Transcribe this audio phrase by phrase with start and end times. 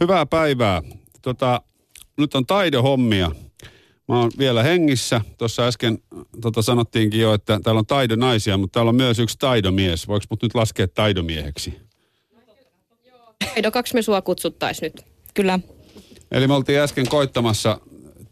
[0.00, 0.82] Hyvää päivää.
[1.22, 1.62] Tota,
[2.18, 3.30] nyt on taidohommia.
[4.08, 5.20] Mä oon vielä hengissä.
[5.38, 5.98] Tuossa äsken
[6.40, 10.08] tota, sanottiinkin jo, että täällä on taidonaisia, mutta täällä on myös yksi taidomies.
[10.08, 11.80] Voiko mut nyt laskea taidomieheksi?
[13.54, 15.06] Taidokaksi me sua kutsuttaisiin nyt.
[15.34, 15.58] Kyllä.
[16.30, 17.80] Eli me oltiin äsken koittamassa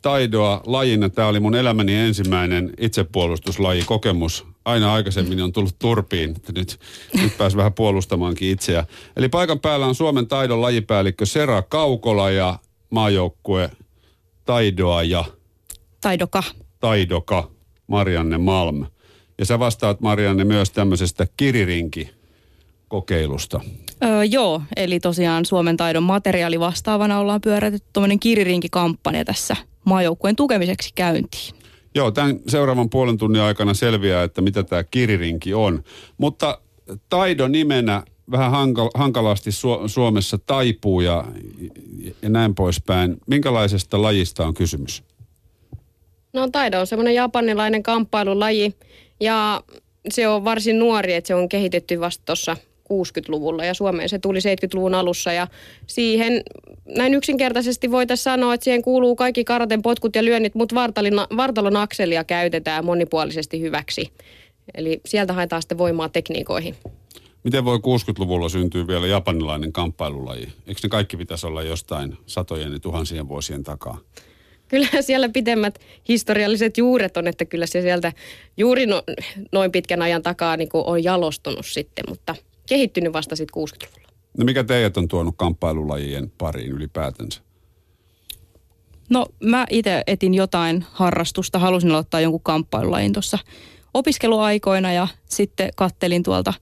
[0.07, 1.09] taidoa lajina.
[1.09, 4.47] Tämä oli mun elämäni ensimmäinen itsepuolustuslaji kokemus.
[4.65, 6.35] Aina aikaisemmin on tullut turpiin.
[6.55, 6.81] Nyt,
[7.23, 8.85] nyt pääs vähän puolustamaankin itseä.
[9.17, 12.59] Eli paikan päällä on Suomen taidon lajipäällikkö Sera Kaukola ja
[12.91, 13.71] maajoukkue
[14.45, 15.25] Taidoa ja
[16.01, 16.43] Taidoka.
[16.81, 17.51] Taidoka
[17.87, 18.87] Marianne Malm.
[19.39, 23.61] Ja sä vastaat Marianne myös tämmöisestä kiririnki-kokeilusta.
[24.05, 30.91] Öö, joo, eli tosiaan Suomen taidon materiaali vastaavana ollaan pyörätetty tuommoinen kiririnki-kampanja tässä maajoukkueen tukemiseksi
[30.95, 31.55] käyntiin.
[31.95, 35.85] Joo, tämän seuraavan puolen tunnin aikana selviää, että mitä tämä kiririnki on.
[36.19, 36.61] Mutta
[37.09, 41.25] taidon nimenä vähän hankal- hankalasti Su- Suomessa taipuu ja,
[42.23, 43.17] ja näin poispäin.
[43.27, 45.03] Minkälaisesta lajista on kysymys?
[46.33, 48.75] No taido on semmoinen japanilainen kamppailulaji
[49.21, 49.63] ja
[50.09, 52.57] se on varsin nuori, että se on kehitetty vasta tuossa
[52.93, 55.47] 60-luvulla ja Suomeen se tuli 70-luvun alussa ja
[55.87, 56.43] siihen
[56.97, 61.77] näin yksinkertaisesti voitaisiin sanoa, että siihen kuuluu kaikki karaten potkut ja lyönnit, mutta vartalon, vartalon
[61.77, 64.11] akselia käytetään monipuolisesti hyväksi.
[64.75, 66.75] Eli sieltä haetaan sitten voimaa tekniikoihin.
[67.45, 70.49] Miten voi 60-luvulla syntyä vielä japanilainen kamppailulaji?
[70.67, 73.99] Eikö ne kaikki pitäisi olla jostain satojen ja tuhansien vuosien takaa?
[74.69, 75.79] Kyllä siellä pitemmät
[76.09, 78.13] historialliset juuret on, että kyllä se sieltä
[78.57, 79.03] juuri no,
[79.53, 82.35] noin pitkän ajan takaa niin on jalostunut sitten, mutta
[82.67, 84.09] kehittynyt vasta sitten 60-luvulla.
[84.39, 87.41] No mikä teidät on tuonut kamppailulajien pariin ylipäätänsä?
[89.11, 93.39] No mä itse etin jotain harrastusta, halusin aloittaa jonkun kamppailulajin tuossa
[93.95, 96.55] opiskeluaikoina ja sitten kattelin tuolta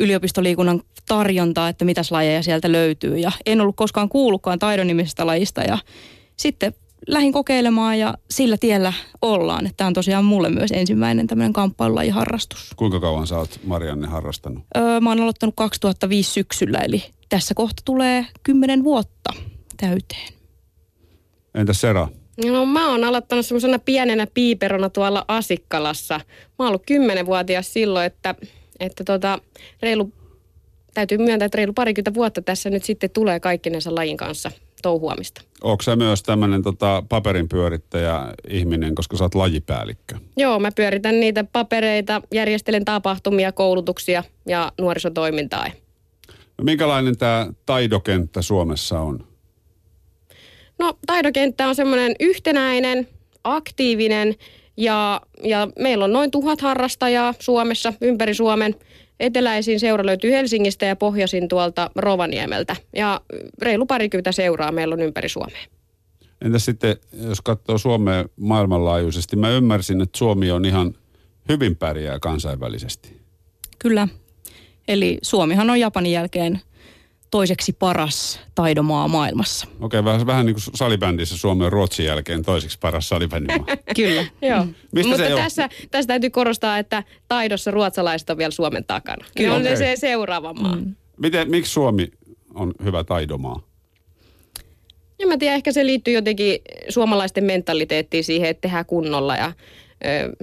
[0.00, 3.18] yliopistoliikunnan tarjontaa, että mitäs lajeja sieltä löytyy.
[3.18, 5.78] Ja en ollut koskaan kuullutkaan taidonimisestä lajista ja
[6.36, 6.74] sitten
[7.06, 9.66] lähdin kokeilemaan ja sillä tiellä ollaan.
[9.66, 12.70] Että tämä on tosiaan mulle myös ensimmäinen tämmöinen kamppailulajiharrastus.
[12.76, 14.64] Kuinka kauan sä oot Marianne harrastanut?
[14.76, 19.32] Öö, mä oon aloittanut 2005 syksyllä, eli tässä kohta tulee 10 vuotta
[19.76, 20.32] täyteen.
[21.54, 22.08] Entäs Sera?
[22.44, 26.20] No mä oon aloittanut semmoisena pienenä piiperona tuolla Asikkalassa.
[26.26, 28.34] Mä oon ollut kymmenenvuotias silloin, että,
[28.80, 29.38] että tota,
[29.82, 30.12] reilu,
[30.94, 34.50] täytyy myöntää, että reilu parikymmentä vuotta tässä nyt sitten tulee kaikkinensa lajin kanssa
[34.86, 35.40] touhuamista.
[35.62, 40.14] Onko sä myös tämmöinen tota, paperinpyörittäjä ihminen, koska sä oot lajipäällikkö?
[40.36, 45.66] Joo, mä pyöritän niitä papereita, järjestelen tapahtumia, koulutuksia ja nuorisotoimintaa.
[46.58, 49.26] No, minkälainen tämä taidokenttä Suomessa on?
[50.78, 53.08] No taidokenttä on semmoinen yhtenäinen,
[53.44, 54.34] aktiivinen
[54.76, 58.74] ja, ja meillä on noin tuhat harrastajaa Suomessa, ympäri Suomen.
[59.20, 62.76] Eteläisin seura löytyy Helsingistä ja pohjoisin tuolta Rovaniemeltä.
[62.96, 63.20] Ja
[63.62, 65.62] reilu parikymmentä seuraa meillä on ympäri Suomea.
[66.44, 70.94] Entä sitten, jos katsoo Suomea maailmanlaajuisesti, mä ymmärsin, että Suomi on ihan
[71.48, 73.20] hyvin pärjää kansainvälisesti.
[73.78, 74.08] Kyllä.
[74.88, 76.60] Eli Suomihan on Japanin jälkeen
[77.36, 79.66] toiseksi paras taidomaa maailmassa.
[79.80, 83.66] Okei, vähän, vähän niin kuin salibändissä Suomi on Ruotsin jälkeen toiseksi paras salibändimaa.
[83.96, 84.24] Kyllä.
[84.42, 84.64] Joo.
[84.64, 84.74] Mm.
[84.92, 89.24] Mistä Mutta se tässä, tässä täytyy korostaa, että taidossa ruotsalaiset on vielä Suomen takana.
[89.36, 89.54] Kyllä.
[89.54, 89.76] On okay.
[89.76, 90.76] se seuraava maa.
[90.76, 90.94] Mm.
[91.16, 92.08] Miten, miksi Suomi
[92.54, 93.62] on hyvä taidomaa?
[95.18, 96.58] En mä tiedä, ehkä se liittyy jotenkin
[96.88, 99.52] suomalaisten mentaliteettiin siihen, että tehdään kunnolla ja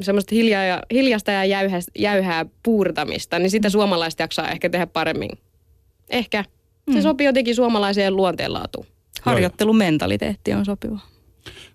[0.01, 5.29] semmoista hiljaa ja, hiljasta ja jäyhää, jäyhää puurtamista, niin sitä suomalaiset jaksaa ehkä tehdä paremmin.
[6.09, 6.45] Ehkä.
[6.91, 7.01] Se mm.
[7.01, 8.85] sopii jotenkin suomalaiseen luonteenlaatuun.
[9.21, 10.99] Harjoittelumentaliteetti on sopiva.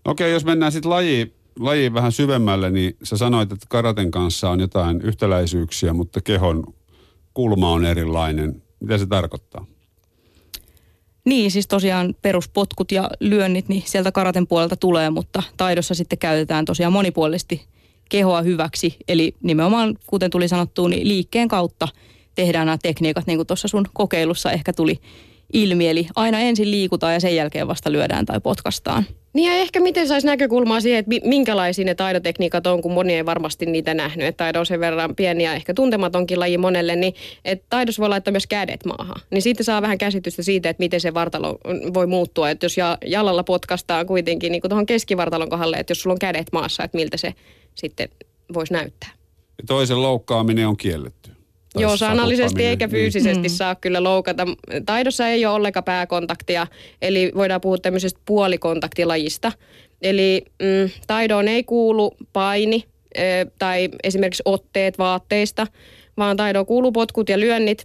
[0.04, 4.50] Okei, okay, jos mennään sitten lajiin, lajiin vähän syvemmälle, niin sä sanoit, että karaten kanssa
[4.50, 6.74] on jotain yhtäläisyyksiä, mutta kehon
[7.34, 8.62] kulma on erilainen.
[8.80, 9.66] Mitä se tarkoittaa?
[11.24, 16.64] Niin, siis tosiaan peruspotkut ja lyönnit, niin sieltä karaten puolelta tulee, mutta taidossa sitten käytetään
[16.64, 17.66] tosiaan monipuolisesti
[18.08, 18.97] kehoa hyväksi.
[19.08, 21.88] Eli nimenomaan, kuten tuli sanottu, niin liikkeen kautta
[22.38, 24.99] tehdään nämä tekniikat, niin kuin tuossa sun kokeilussa ehkä tuli
[25.53, 25.88] ilmi.
[25.88, 29.04] Eli aina ensin liikutaan ja sen jälkeen vasta lyödään tai potkastaan.
[29.33, 33.27] Niin ja ehkä miten saisi näkökulmaa siihen, että minkälaisia ne taidotekniikat on, kun moni ei
[33.27, 34.27] varmasti niitä nähnyt.
[34.27, 37.15] Että taido on sen verran pieni ja ehkä tuntematonkin laji monelle, niin
[37.45, 39.21] että taidossa voi laittaa myös kädet maahan.
[39.30, 41.59] Niin siitä saa vähän käsitystä siitä, että miten se vartalo
[41.95, 42.51] voi muuttua.
[42.51, 42.77] Että jos
[43.07, 46.98] jalalla potkastaa kuitenkin niin kuin tuohon keskivartalon kohdalle, että jos sulla on kädet maassa, että
[46.98, 47.34] miltä se
[47.74, 48.09] sitten
[48.54, 49.10] voisi näyttää.
[49.59, 51.37] Ja toisen loukkaaminen on kielletty.
[51.74, 53.54] Joo, sanallisesti eikä fyysisesti mm.
[53.54, 54.47] saa kyllä loukata.
[54.86, 56.66] Taidossa ei ole ollenkaan pääkontaktia,
[57.03, 59.53] eli voidaan puhua tämmöisestä puolikontaktilajista.
[60.03, 62.84] Eli mm, taidoon ei kuulu paini
[63.15, 63.22] e,
[63.59, 65.66] tai esimerkiksi otteet vaatteista,
[66.16, 67.84] vaan taidoon kuuluu potkut ja lyönnit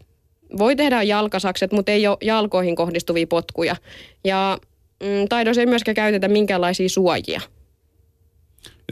[0.57, 3.75] voi tehdä jalkasakset, mutta ei ole jalkoihin kohdistuvia potkuja.
[4.24, 4.57] Ja
[5.03, 7.41] mm, taidossa ei myöskään käytetä minkäänlaisia suojia.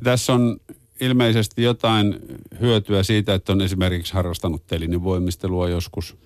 [0.03, 0.57] Tässä on
[1.01, 2.19] ilmeisesti jotain
[2.59, 6.17] hyötyä siitä, että on esimerkiksi harrastanut telinevoimistelua joskus.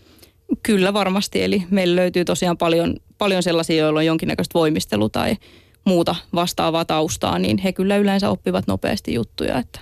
[0.64, 5.38] Kyllä varmasti, eli meillä löytyy tosiaan paljon, paljon sellaisia, joilla on jonkinnäköistä voimistelu tai
[5.86, 9.80] muuta vastaavaa taustaa, niin he kyllä yleensä oppivat nopeasti juttuja, että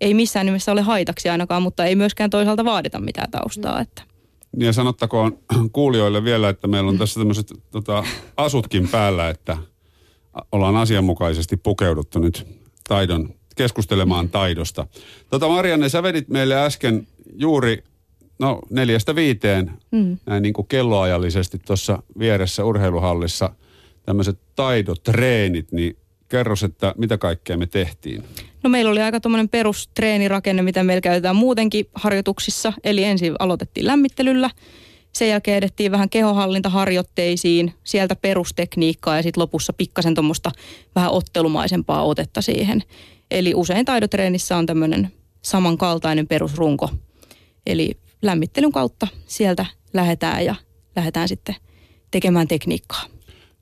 [0.00, 3.80] ei missään nimessä ole haitaksi ainakaan, mutta ei myöskään toisaalta vaadita mitään taustaa.
[3.80, 4.02] Että.
[4.58, 5.38] Ja sanottakoon
[5.72, 8.04] kuulijoille vielä, että meillä on tässä tämmöiset tota,
[8.36, 9.56] asutkin päällä, että
[10.52, 12.46] ollaan asianmukaisesti pukeuduttu nyt
[12.88, 14.86] taidon, keskustelemaan taidosta.
[15.30, 17.06] Tota Marianne, sä vedit meille äsken
[17.36, 17.84] juuri
[18.38, 20.18] no neljästä viiteen, mm.
[20.26, 23.50] näin niin kuin kelloajallisesti tuossa vieressä urheiluhallissa
[24.06, 25.96] tämmöiset taidotreenit, niin
[26.28, 28.24] kerros, että mitä kaikkea me tehtiin?
[28.62, 32.72] No meillä oli aika tuommoinen perustreenirakenne, mitä meillä käytetään muutenkin harjoituksissa.
[32.84, 34.50] Eli ensin aloitettiin lämmittelyllä,
[35.12, 40.50] sen jälkeen edettiin vähän kehohallintaharjoitteisiin, sieltä perustekniikkaa ja sitten lopussa pikkasen tuommoista
[40.94, 42.82] vähän ottelumaisempaa otetta siihen.
[43.30, 45.12] Eli usein taidotreenissä on tämmöinen
[45.42, 46.90] samankaltainen perusrunko.
[47.66, 50.54] Eli lämmittelyn kautta sieltä lähdetään ja
[50.96, 51.54] lähdetään sitten
[52.10, 53.04] tekemään tekniikkaa.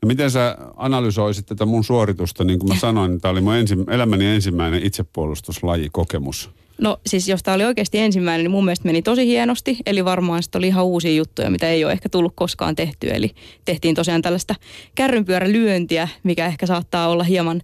[0.02, 2.44] No miten sä analysoisit tätä mun suoritusta?
[2.44, 6.50] Niin kuin mä sanoin, niin tämä oli mun ensi, elämäni ensimmäinen itsepuolustuslajikokemus.
[6.78, 9.76] No siis jos tämä oli oikeasti ensimmäinen, niin mun mielestä meni tosi hienosti.
[9.86, 13.10] Eli varmaan sitten oli ihan uusia juttuja, mitä ei ole ehkä tullut koskaan tehty.
[13.10, 13.30] Eli
[13.64, 14.54] tehtiin tosiaan tällaista
[14.94, 17.62] kärrynpyörälyöntiä, mikä ehkä saattaa olla hieman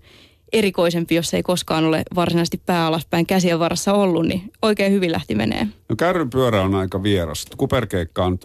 [0.53, 5.35] erikoisempi, jos ei koskaan ole varsinaisesti pää alaspäin käsien varassa ollut, niin oikein hyvin lähti
[5.35, 5.69] menee.
[5.89, 7.47] No kärrypyörä on aika vieras.
[7.57, 8.39] Kuperkeikka on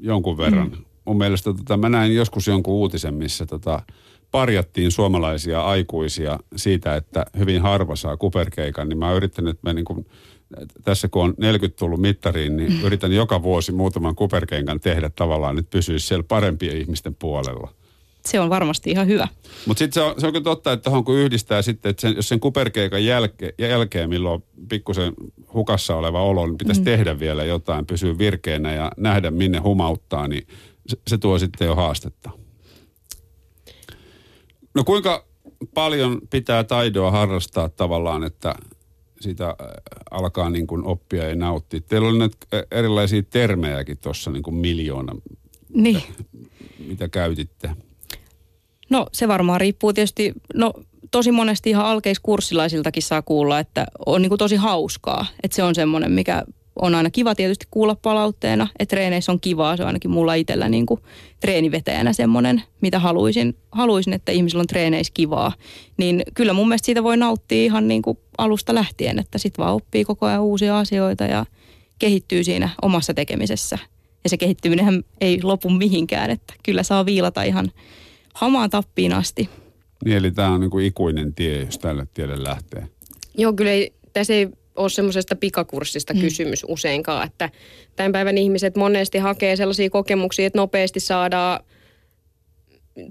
[0.00, 0.68] jonkun verran.
[0.68, 0.84] Mm.
[1.04, 3.82] Mun mielestä tota, mä näin joskus jonkun uutisen, missä tota,
[4.30, 9.72] parjattiin suomalaisia aikuisia siitä, että hyvin harva saa kuperkeikan, niin mä oon yrittänyt, että mä
[9.72, 10.06] niin kuin,
[10.84, 12.84] tässä kun on 40 tullut mittariin, niin mm.
[12.84, 17.74] yritän joka vuosi muutaman kuperkeikan tehdä tavallaan, että pysyisi siellä parempien ihmisten puolella
[18.28, 19.28] se on varmasti ihan hyvä.
[19.66, 22.16] Mutta sitten se on, se on kyllä totta, että tuohon kun yhdistää sitten, että sen,
[22.16, 25.12] jos sen kuperkeikan jälke, jälkeen, milloin pikkusen
[25.54, 26.84] hukassa oleva olo, niin pitäisi mm.
[26.84, 30.46] tehdä vielä jotain, pysyä virkeänä ja nähdä minne humauttaa, niin
[30.86, 32.30] se, se tuo sitten jo haastetta.
[34.74, 35.26] No kuinka
[35.74, 38.54] paljon pitää taidoa harrastaa tavallaan, että
[39.20, 39.54] sitä äh,
[40.10, 41.80] alkaa niin kuin oppia ja nauttia.
[41.80, 42.36] Teillä oli nyt
[42.70, 45.12] erilaisia termejäkin tuossa, niin kuin miljoona,
[45.74, 46.02] niin.
[46.08, 46.24] mitä,
[46.78, 47.70] mitä käytitte.
[48.90, 50.72] No se varmaan riippuu tietysti, no
[51.10, 55.26] tosi monesti ihan alkeiskurssilaisiltakin saa kuulla, että on niin kuin tosi hauskaa.
[55.42, 56.42] Että se on semmoinen, mikä
[56.82, 59.76] on aina kiva tietysti kuulla palautteena, että treeneissä on kivaa.
[59.76, 61.00] Se on ainakin mulla itsellä niin kuin
[61.40, 65.52] treenivetäjänä semmoinen, mitä haluaisin, haluaisin, että ihmisillä on treeneissä kivaa.
[65.96, 69.74] Niin kyllä mun mielestä siitä voi nauttia ihan niin kuin alusta lähtien, että sitten vaan
[69.74, 71.46] oppii koko ajan uusia asioita ja
[71.98, 73.78] kehittyy siinä omassa tekemisessä.
[74.24, 77.72] Ja se kehittyminen ei lopu mihinkään, että kyllä saa viilata ihan
[78.34, 79.48] hamaan tappiin asti.
[80.04, 82.88] Niin, eli tämä on niin kuin ikuinen tie, jos tälle tielle lähtee.
[83.36, 86.20] Joo, kyllä ei, tässä ei ole semmoisesta pikakurssista mm.
[86.20, 87.50] kysymys useinkaan, että
[87.96, 91.60] tämän päivän ihmiset monesti hakee sellaisia kokemuksia, että nopeasti saadaan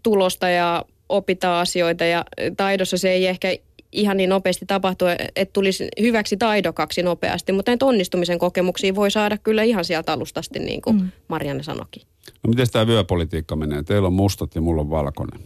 [0.03, 2.25] tulosta ja opitaan asioita ja
[2.57, 3.55] taidossa se ei ehkä
[3.91, 5.05] ihan niin nopeasti tapahtu,
[5.35, 10.59] että tulisi hyväksi taidokaksi nopeasti, mutta näitä onnistumisen kokemuksia voi saada kyllä ihan sieltä alustasti,
[10.59, 11.09] niin kuin mm.
[11.27, 12.01] Marianne sanokin.
[12.43, 13.83] No miten tämä vyöpolitiikka menee?
[13.83, 15.39] Teillä on mustat ja mulla on valkoinen.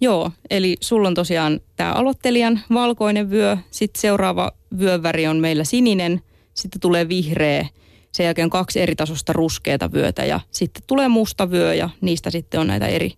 [0.00, 6.20] Joo, eli sulla on tosiaan tämä aloittelijan valkoinen vyö, sitten seuraava vyöväri on meillä sininen,
[6.54, 7.66] sitten tulee vihreä,
[8.12, 12.60] sen jälkeen kaksi eri tasosta ruskeata vyötä ja sitten tulee musta vyö ja niistä sitten
[12.60, 13.12] on näitä eri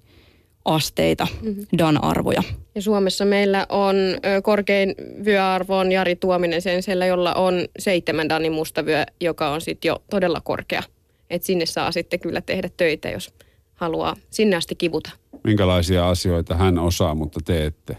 [0.64, 1.66] asteita, mm-hmm.
[1.78, 2.42] DAN-arvoja.
[2.74, 3.96] Ja Suomessa meillä on
[4.42, 4.94] korkein
[5.24, 10.02] vyöarvo on Jari Tuominen sen siellä, jolla on seitsemän DANin mustavyö, joka on sitten jo
[10.10, 10.82] todella korkea.
[11.30, 13.34] Et sinne saa sitten kyllä tehdä töitä, jos
[13.74, 15.10] haluaa sinne asti kivuta.
[15.44, 17.96] Minkälaisia asioita hän osaa, mutta te ette?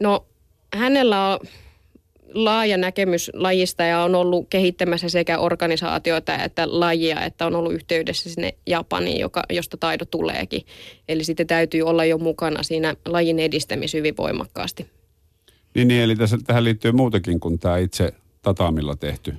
[0.00, 0.26] No
[0.72, 1.38] hänellä on
[2.34, 8.30] laaja näkemys lajista ja on ollut kehittämässä sekä organisaatioita että lajia, että on ollut yhteydessä
[8.30, 10.62] sinne Japaniin, joka, josta taido tuleekin.
[11.08, 14.86] Eli sitten täytyy olla jo mukana siinä lajin edistämis hyvin voimakkaasti.
[15.74, 19.34] Niin, niin eli tässä, tähän liittyy muutakin kuin tämä itse tatamilla tehty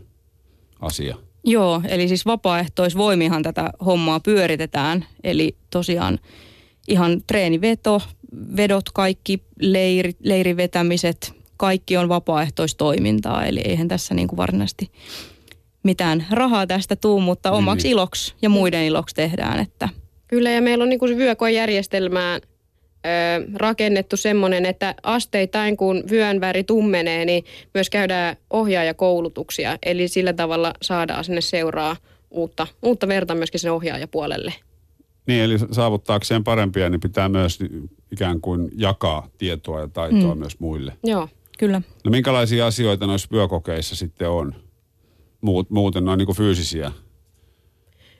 [0.79, 1.17] asia.
[1.44, 5.06] Joo, eli siis vapaaehtoisvoimihan tätä hommaa pyöritetään.
[5.24, 6.20] Eli tosiaan
[6.88, 8.01] ihan treeniveto,
[8.58, 13.46] vedot kaikki, leiri, leirivetämiset, kaikki on vapaaehtoistoimintaa.
[13.46, 14.91] Eli eihän tässä niin kuin varsinaisesti
[15.84, 17.91] mitään rahaa tästä tuu, mutta omaksi niin.
[17.91, 19.60] iloksi ja muiden iloksi tehdään.
[19.60, 19.89] Että.
[20.27, 22.41] Kyllä, ja meillä on niin kuin vyökoejärjestelmään
[23.56, 29.77] rakennettu semmoinen, että asteittain kun vyön väri tummenee, niin myös käydään ohjaajakoulutuksia.
[29.86, 31.96] Eli sillä tavalla saadaan sinne seuraa
[32.32, 34.54] uutta, uutta verta myöskin sen ohjaajapuolelle.
[35.27, 37.60] Niin, eli saavuttaakseen parempia, niin pitää myös
[38.12, 40.39] ikään kuin jakaa tietoa ja taitoa mm.
[40.39, 40.94] myös muille.
[41.04, 41.30] Joo.
[41.58, 41.82] Kyllä.
[42.06, 44.56] No minkälaisia asioita noissa vyökokeissa sitten on?
[45.42, 46.92] Muut, muuten noin niin kuin fyysisiä.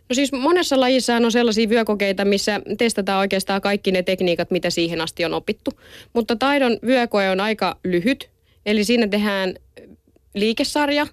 [0.10, 5.02] No siis monessa lajissa on sellaisia vyökokeita, missä testataan oikeastaan kaikki ne tekniikat, mitä siihen
[5.02, 5.72] asti on opittu.
[6.14, 8.30] Mutta taidon vyökoe on aika lyhyt,
[8.66, 9.54] eli siinä tehdään
[10.36, 11.08] liikesarja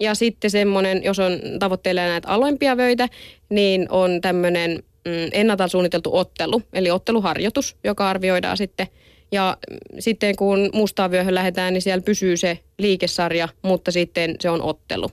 [0.00, 3.08] ja sitten semmoinen, jos on tavoitteella näitä aloimpia vöitä,
[3.48, 4.70] niin on tämmöinen
[5.04, 8.86] mm, ennalta suunniteltu ottelu, eli otteluharjoitus, joka arvioidaan sitten.
[9.32, 14.50] Ja mm, sitten kun mustaan vyöhön lähdetään, niin siellä pysyy se liikesarja, mutta sitten se
[14.50, 15.04] on ottelu.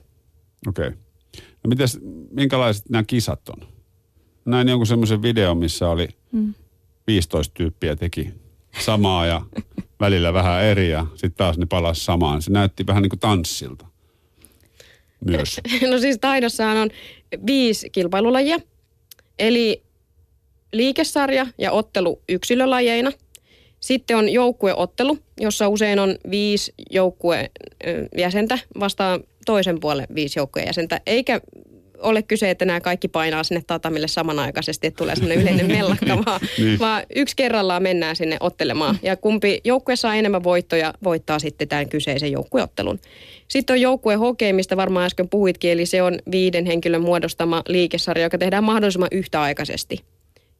[0.68, 0.86] Okei.
[0.88, 1.05] Okay.
[1.66, 1.98] No mites,
[2.30, 3.68] minkälaiset nämä kisat on?
[4.44, 6.54] Näin jonkun semmoisen videon, missä oli mm.
[7.06, 8.34] 15 tyyppiä teki
[8.78, 9.42] samaa ja
[10.00, 12.42] välillä vähän eri ja sitten taas ne palasi samaan.
[12.42, 13.86] Se näytti vähän niin kuin tanssilta
[15.24, 15.60] myös.
[15.90, 16.90] No siis taidossahan on
[17.46, 18.58] viisi kilpailulajia,
[19.38, 19.82] eli
[20.72, 23.12] liikesarja ja ottelu yksilölajeina.
[23.80, 31.40] Sitten on joukkueottelu, jossa usein on viisi joukkuejäsentä vastaan toisen puolen viisi joukkuejäsentä, eikä
[31.98, 36.40] ole kyse, että nämä kaikki painaa sinne tatamille samanaikaisesti, että tulee sellainen yleinen mellakka, vaan,
[36.58, 36.78] niin.
[36.78, 38.98] vaan yksi kerrallaan mennään sinne ottelemaan.
[39.02, 42.98] Ja kumpi joukkue saa enemmän voittoja, voittaa sitten tämän kyseisen joukkueottelun.
[43.48, 48.24] Sitten on joukkue hokei, mistä varmaan äsken puhuitkin, eli se on viiden henkilön muodostama liikesarja,
[48.24, 50.04] joka tehdään mahdollisimman yhtäaikaisesti.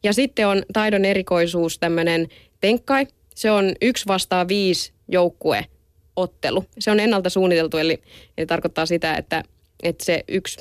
[0.02, 2.28] Ja sitten on taidon erikoisuus tämmöinen
[2.60, 3.06] tenkkai.
[3.34, 5.66] Se on yksi vastaa viisi joukkue
[6.16, 6.64] ottelu.
[6.78, 8.02] Se on ennalta suunniteltu, eli,
[8.38, 9.44] eli tarkoittaa sitä, että,
[9.82, 10.58] että se yksi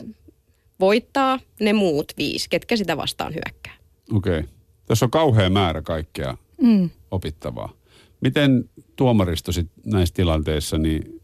[0.79, 3.74] voittaa ne muut viisi, ketkä sitä vastaan hyökkää.
[4.13, 4.39] Okei.
[4.39, 4.50] Okay.
[4.85, 6.89] Tässä on kauhea määrä kaikkea mm.
[7.12, 7.74] opittavaa.
[8.21, 11.21] Miten tuomaristo sit näissä tilanteissa, niin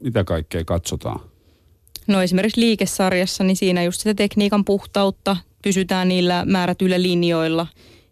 [0.00, 1.20] mitä kaikkea katsotaan?
[2.06, 7.66] No esimerkiksi liikesarjassa, niin siinä just sitä tekniikan puhtautta, pysytään niillä määrätyillä linjoilla,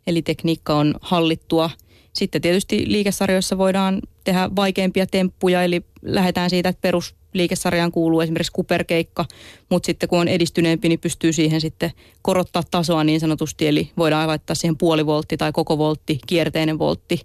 [0.07, 1.71] eli tekniikka on hallittua.
[2.13, 8.53] Sitten tietysti liikesarjoissa voidaan tehdä vaikeampia temppuja, eli lähdetään siitä, että perus liikesarjaan kuuluu esimerkiksi
[8.53, 9.25] kuperkeikka,
[9.71, 14.29] mutta sitten kun on edistyneempi, niin pystyy siihen sitten korottaa tasoa niin sanotusti, eli voidaan
[14.29, 17.21] laittaa siihen puolivoltti tai koko voltti, kierteinen voltti,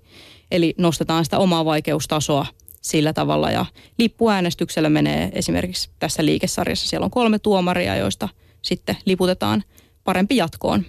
[0.52, 2.46] eli nostetaan sitä omaa vaikeustasoa
[2.82, 3.66] sillä tavalla ja
[3.98, 8.30] lippuäänestyksellä menee esimerkiksi tässä liikesarjassa, siellä on kolme tuomaria, joista
[8.62, 9.64] sitten liputetaan
[10.04, 10.86] parempi jatkoon.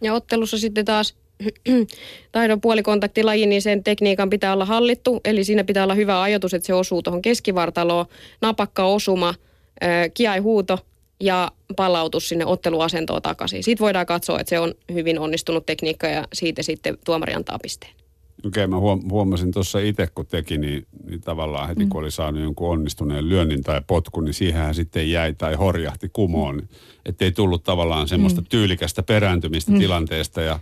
[0.00, 1.14] Ja ottelussa sitten taas
[2.32, 5.20] taidon puolikontaktilaji, niin sen tekniikan pitää olla hallittu.
[5.24, 8.06] Eli siinä pitää olla hyvä ajatus, että se osuu tuohon keskivartaloon,
[8.40, 9.34] napakka osuma,
[10.14, 10.78] kiaihuuto
[11.20, 13.62] ja palautus sinne otteluasentoon takaisin.
[13.62, 17.92] Siitä voidaan katsoa, että se on hyvin onnistunut tekniikka ja siitä sitten tuomari antaa pisteen.
[18.46, 18.80] Okei, okay, mä
[19.10, 23.62] huomasin tuossa itse, kun teki, niin, niin tavallaan heti kun oli saanut jonkun onnistuneen lyönnin
[23.62, 26.62] tai potkun, niin siihenhän sitten jäi tai horjahti kumoon.
[27.06, 28.46] Että ei tullut tavallaan semmoista mm.
[28.46, 29.78] tyylikästä perääntymistä mm.
[29.78, 30.60] tilanteesta ja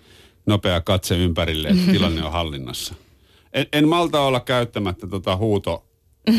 [0.48, 2.94] nopea katse ympärille, että tilanne on hallinnassa.
[3.52, 5.84] En, en malta olla käyttämättä tota huuto,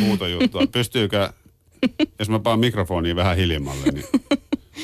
[0.05, 0.61] huutojuttua.
[0.71, 1.29] Pystyykö,
[2.19, 4.05] jos mä paan mikrofoniin vähän hiljemmalle, niin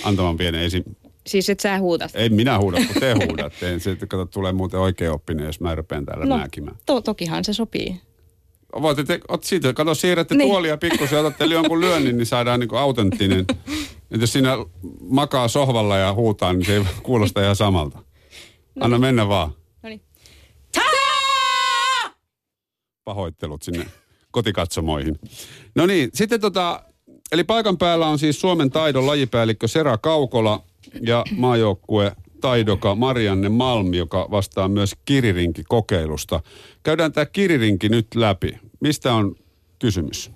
[0.04, 0.84] antamaan pienen esim...
[1.28, 2.12] Siis et sä huudat?
[2.14, 3.80] Ei minä huuda, kun te huudatte.
[3.80, 6.78] Se, kato, tulee muuten oikein oppinen, jos mä rupean täällä no, nääkimään.
[6.86, 8.02] To, tokihan se sopii.
[8.82, 10.50] Voitte te, ot siitä, kato siirrätte niin.
[10.50, 13.46] tuolia pikkusen, otatte jonkun lyönnin, niin saadaan niin autenttinen.
[14.12, 14.58] Että jos siinä
[15.02, 18.05] makaa sohvalla ja huutaa, niin se ei kuulosta ihan samalta.
[18.76, 19.52] No Anna mennä vaan.
[19.84, 20.02] No niin.
[23.04, 23.86] Pahoittelut sinne
[24.32, 25.20] kotikatsomoihin.
[25.76, 26.84] No niin, sitten tota,
[27.32, 30.64] eli paikan päällä on siis Suomen taidon lajipäällikkö Sera Kaukola
[31.02, 36.42] ja maajoukkue taidoka Marianne Malmi, joka vastaa myös Kiririnki-kokeilusta.
[36.84, 38.60] Käydään tämä Kiririnki nyt läpi.
[38.80, 39.36] Mistä on
[39.80, 40.32] kysymys?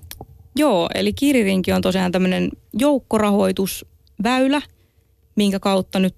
[0.56, 4.62] Joo, eli Kiririnki on tosiaan tämmöinen joukkorahoitusväylä,
[5.36, 6.16] minkä kautta nyt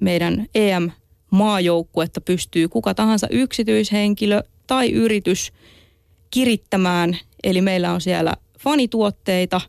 [0.00, 0.90] meidän EM
[1.34, 5.52] maajoukkuetta pystyy kuka tahansa yksityishenkilö tai yritys
[6.30, 7.18] kirittämään.
[7.44, 9.60] Eli meillä on siellä fanituotteita,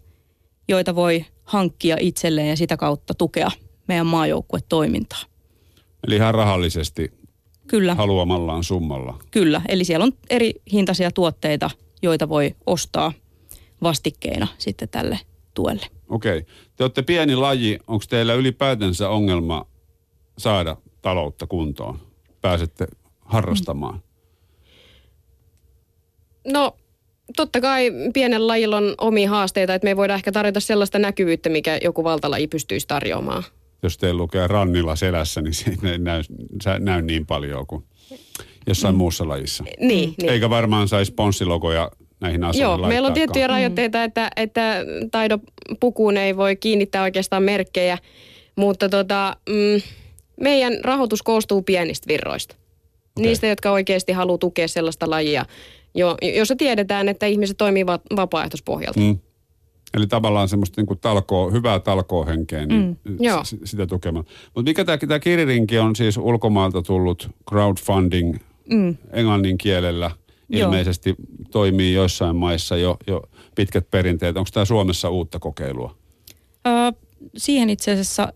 [0.68, 3.52] joita voi hankkia itselleen ja sitä kautta tukea
[3.88, 5.20] meidän maajoukkuetoimintaa.
[6.08, 7.12] Eli ihan rahallisesti
[7.68, 7.96] Kyllä.
[7.96, 9.20] haluamallaan summalla.
[9.32, 11.70] Kyllä, eli siellä on eri hintaisia tuotteita,
[12.02, 13.14] joita voi ostaa
[13.84, 15.20] vastikkeina sitten tälle
[15.54, 15.86] tuelle.
[16.10, 16.46] Okei.
[16.76, 17.80] Te olette pieni laji.
[17.88, 19.66] Onko teillä ylipäätänsä ongelma
[20.38, 22.00] saada taloutta kuntoon?
[22.42, 22.88] Pääsette
[23.22, 24.02] harrastamaan?
[26.48, 26.76] No
[27.36, 31.50] totta kai pienen lajilla on omia haasteita, että me ei voida ehkä tarjota sellaista näkyvyyttä,
[31.50, 33.44] mikä joku valtalaji pystyisi tarjoamaan.
[33.84, 36.24] Jos te lukee rannilla selässä, niin se ei näy,
[36.80, 37.84] näy niin paljon kuin
[38.68, 38.98] jossain mm.
[38.98, 39.64] muussa lajissa.
[39.64, 40.30] Niin, niin.
[40.30, 46.38] Eikä varmaan saisi sponssilogoja näihin asioihin Joo, meillä on tiettyjä rajoitteita, että, että taidopukuun ei
[46.38, 47.98] voi kiinnittää oikeastaan merkkejä,
[48.56, 49.82] mutta tota, mm,
[50.42, 52.56] meidän rahoitus koostuu pienistä virroista.
[52.56, 53.28] Okei.
[53.28, 55.46] Niistä, jotka oikeasti haluaa tukea sellaista lajia,
[55.96, 59.00] jo, jossa tiedetään, että ihmiset toimii va- vapaaehtoispohjalta.
[59.00, 59.20] Mm.
[59.94, 63.18] Eli tavallaan semmoista niin talkoa, hyvää talkoohenkeä, niin mm.
[63.20, 63.44] Joo.
[63.44, 64.26] s- sitä tukemaan.
[64.56, 68.36] Mutta mikä tämä, tämä kiririnki on siis ulkomailta tullut crowdfunding
[68.70, 68.98] Mm.
[69.12, 70.12] englannin kielellä.
[70.50, 70.62] Joo.
[70.68, 71.16] Ilmeisesti
[71.52, 73.22] toimii joissain maissa jo, jo
[73.56, 74.38] pitkät perinteet.
[74.38, 75.96] Onko tämä Suomessa uutta kokeilua?
[76.68, 76.94] Ö,
[77.38, 78.34] siihen itse asiassa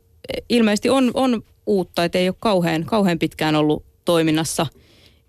[0.50, 4.66] ilmeisesti on, on uutta, että ei ole kauhean, kauhean pitkään ollut toiminnassa.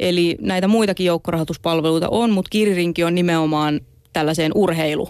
[0.01, 3.81] Eli näitä muitakin joukkorahoituspalveluita on, mutta Kiririnki on nimenomaan
[4.13, 5.09] tällaiseen urheilu,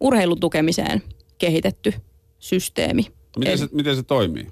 [0.00, 1.02] urheilutukemiseen
[1.38, 1.94] kehitetty
[2.38, 3.06] systeemi.
[3.36, 4.46] Miten, Eli- se, miten se toimii?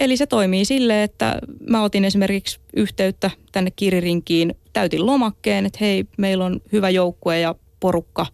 [0.00, 1.38] Eli se toimii silleen, että
[1.70, 7.54] mä otin esimerkiksi yhteyttä tänne Kiririnkiin, täytin lomakkeen, että hei, meillä on hyvä joukkue ja
[7.80, 8.26] porukka,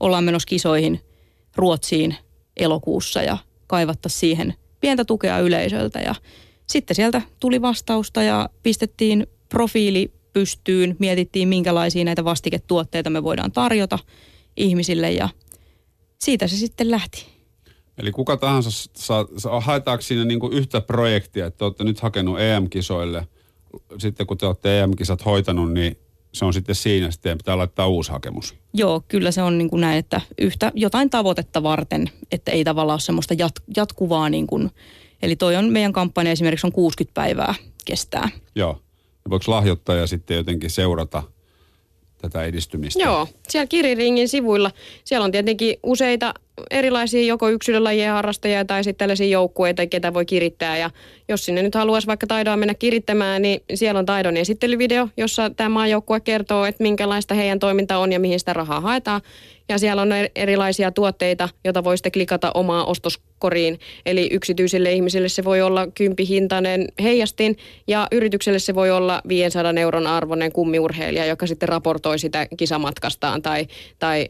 [0.00, 1.00] ollaan menossa kisoihin
[1.56, 2.16] Ruotsiin
[2.56, 5.98] elokuussa ja kaivatta siihen pientä tukea yleisöltä.
[5.98, 6.14] Ja
[6.70, 13.98] sitten sieltä tuli vastausta ja pistettiin profiili pystyyn, mietittiin minkälaisia näitä vastiketuotteita me voidaan tarjota
[14.56, 15.28] ihmisille ja
[16.18, 17.26] siitä se sitten lähti.
[17.98, 22.00] Eli kuka tahansa saa, saa haetaanko siinä niin kuin yhtä projektia, että te olette nyt
[22.00, 23.28] hakenut EM-kisoille.
[23.98, 25.98] Sitten kun te olette EM-kisat hoitanut, niin
[26.34, 28.54] se on sitten siinä, sitten pitää laittaa uusi hakemus.
[28.74, 32.94] Joo, kyllä se on niin kuin näin, että yhtä jotain tavoitetta varten, että ei tavallaan
[32.94, 34.70] ole semmoista jat, jatkuvaa niin kuin,
[35.22, 38.28] eli toi on meidän kampanja esimerkiksi on 60 päivää kestää.
[38.54, 38.82] Joo.
[39.24, 41.22] Ja voiko lahjoittaja sitten jotenkin seurata
[42.18, 43.02] tätä edistymistä?
[43.02, 44.70] Joo, siellä Kiriringin sivuilla,
[45.04, 46.34] siellä on tietenkin useita
[46.70, 50.78] erilaisia joko yksilölajien harrastajia tai sitten tällaisia joukkueita, ketä voi kirittää.
[50.78, 50.90] Ja
[51.28, 55.68] jos sinne nyt haluaisi vaikka taidoa mennä kirittämään, niin siellä on taidon esittelyvideo, jossa tämä
[55.68, 59.20] maajoukkue kertoo, että minkälaista heidän toiminta on ja mihin sitä rahaa haetaan.
[59.68, 63.78] Ja siellä on er- erilaisia tuotteita, joita voi sitten klikata omaa ostoskoriin.
[64.06, 70.06] Eli yksityisille ihmisille se voi olla kympihintainen heijastin ja yritykselle se voi olla 500 euron
[70.06, 73.66] arvoinen kummiurheilija, joka sitten raportoi sitä kisamatkastaan tai,
[73.98, 74.26] tai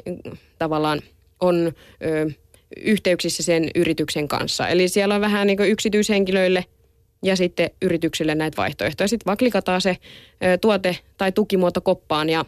[0.58, 1.00] tavallaan
[1.40, 1.72] on
[2.04, 2.30] ö,
[2.76, 4.68] yhteyksissä sen yrityksen kanssa.
[4.68, 6.64] Eli siellä on vähän niin kuin yksityishenkilöille
[7.22, 9.08] ja sitten yrityksille näitä vaihtoehtoja.
[9.08, 9.96] Sitten vaan klikataan se
[10.44, 12.44] ö, tuote tai tukimuoto koppaan ja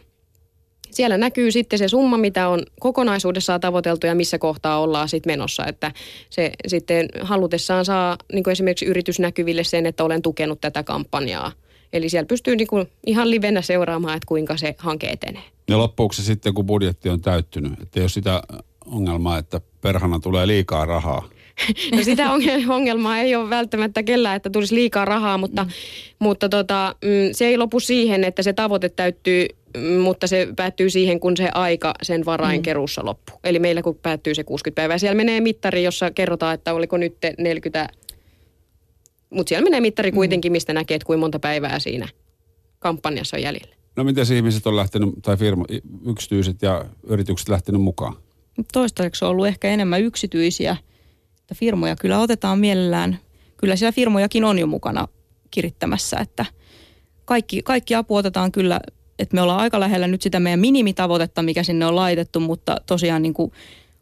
[0.91, 5.65] siellä näkyy sitten se summa, mitä on kokonaisuudessaan tavoiteltu ja missä kohtaa ollaan sitten menossa.
[5.65, 5.91] Että
[6.29, 11.51] se sitten halutessaan saa niin kuin esimerkiksi yritysnäkyville sen, että olen tukenut tätä kampanjaa.
[11.93, 15.43] Eli siellä pystyy niin kuin ihan livenä seuraamaan, että kuinka se hanke etenee.
[15.67, 17.73] Ja loppuuko se sitten, kun budjetti on täyttynyt?
[17.81, 18.41] Että jos sitä
[18.85, 21.29] ongelmaa, että perhana tulee liikaa rahaa.
[21.95, 25.69] No sitä onge- ongelmaa ei ole välttämättä kellään, että tulisi liikaa rahaa, mutta, mm.
[26.19, 29.45] mutta tota, mm, se ei lopu siihen, että se tavoite täyttyy,
[29.77, 33.39] mm, mutta se päättyy siihen, kun se aika sen varainkeruussa loppuu.
[33.43, 37.17] Eli meillä kun päättyy se 60 päivää, siellä menee mittari, jossa kerrotaan, että oliko nyt
[37.37, 37.87] 40,
[39.29, 42.07] mutta siellä menee mittari kuitenkin, mistä näkee, että kuinka monta päivää siinä
[42.79, 43.75] kampanjassa on jäljellä.
[43.95, 45.65] No miten ihmiset on lähtenyt, tai firma,
[46.05, 48.15] yksityiset ja yritykset lähtenyt mukaan?
[48.73, 50.77] Toistaiseksi on ollut ehkä enemmän yksityisiä,
[51.41, 53.19] että firmoja kyllä otetaan mielellään.
[53.57, 55.07] Kyllä siellä firmojakin on jo mukana
[55.51, 56.45] kirittämässä, että
[57.25, 58.79] kaikki, kaikki apu otetaan kyllä,
[59.19, 63.21] että me ollaan aika lähellä nyt sitä meidän minimitavoitetta, mikä sinne on laitettu, mutta tosiaan
[63.21, 63.51] niin kuin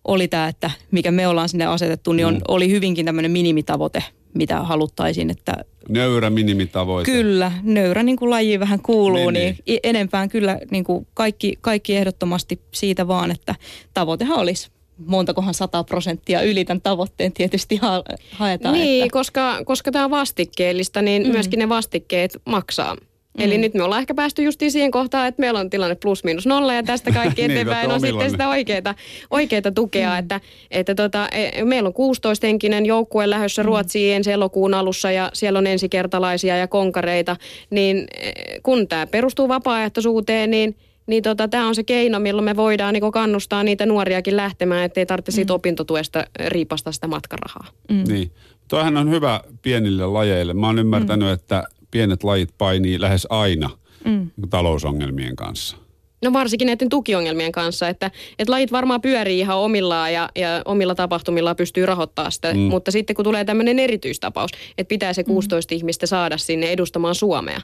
[0.05, 2.41] oli tämä, että mikä me ollaan sinne asetettu, niin on, Mm.
[2.47, 4.03] oli hyvinkin tämmöinen minimitavoite,
[4.33, 5.55] mitä haluttaisiin, että
[5.89, 7.11] Nöyrä minimitavoite.
[7.11, 11.57] Kyllä, nöyrä niin kuin laji vähän kuuluu, Niin, niin, niin enempään kyllä niin kuin kaikki,
[11.61, 13.55] kaikki ehdottomasti siitä vaan, että
[13.93, 14.69] tavoitehan olisi
[15.05, 18.73] montakohan sata prosenttia yli tämän tavoitteen tietysti ha- haetaan.
[18.73, 21.31] Niin, että, koska, koska tämä on vastikkeellista, niin mm.
[21.31, 22.95] myöskin ne vastikkeet maksaa.
[23.39, 23.45] Mm.
[23.45, 26.47] Eli nyt me ollaan ehkä päästy justiin siihen kohtaan, että meillä on tilanne plus miinus
[26.47, 28.95] nolla ja tästä kaikki Niin, eteenpäin olette on sitten sitä oikeita,
[29.31, 30.09] oikeita tukea.
[30.09, 30.19] Mm.
[30.19, 35.59] Että, että tota, e- meillä on 16-henkinen joukkue lähdössä Ruotsiin ensi elokuun alussa ja siellä
[35.59, 37.35] on ensikertalaisia ja konkareita.
[37.69, 40.75] Niin eh, kun tämä perustuu vapaaehtoisuuteen, niin
[41.09, 45.05] niin tota, tämä on se keino, milloin me voidaan niin kannustaa niitä nuoriakin lähtemään, ettei
[45.05, 47.67] tarvitse siitä opintotuesta riipasta sitä matkarahaa.
[47.91, 48.31] mm, Niin.
[48.67, 50.53] Toihan on hyvä pienille lajeille.
[50.53, 51.33] Mä oon ymmärtänyt, mm.
[51.33, 53.69] että pienet lajit painii lähes aina
[54.05, 55.77] mm, talousongelmien kanssa.
[56.23, 60.95] No varsinkin näiden tukiongelmien kanssa, että, että lajit varmaan pyörii ihan omillaan ja, ja omilla
[60.95, 62.59] tapahtumillaan pystyy rahoittamaan sitä, Mm.
[62.59, 62.63] mm.
[62.65, 65.77] mutta sitten kun tulee tämmöinen erityistapaus, että pitää se 16 mm.
[65.77, 67.61] ihmistä saada sinne edustamaan Suomea,